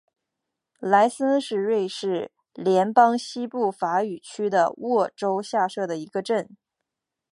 [0.79, 6.57] 莱森是瑞士联邦西部法语区的沃州下设的一个镇。